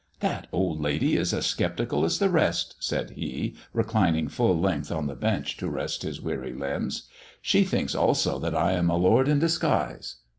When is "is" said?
1.15-1.31